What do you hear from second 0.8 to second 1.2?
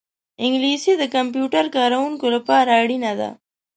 د